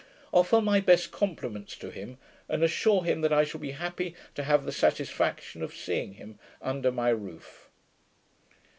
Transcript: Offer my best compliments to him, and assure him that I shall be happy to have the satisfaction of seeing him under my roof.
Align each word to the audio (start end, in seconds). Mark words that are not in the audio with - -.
Offer 0.31 0.61
my 0.61 0.79
best 0.79 1.11
compliments 1.11 1.75
to 1.75 1.91
him, 1.91 2.17
and 2.49 2.63
assure 2.63 3.03
him 3.03 3.21
that 3.21 3.31
I 3.31 3.43
shall 3.43 3.59
be 3.61 3.69
happy 3.73 4.15
to 4.33 4.41
have 4.41 4.65
the 4.65 4.71
satisfaction 4.71 5.61
of 5.61 5.75
seeing 5.75 6.13
him 6.13 6.39
under 6.59 6.91
my 6.91 7.09
roof. 7.09 7.69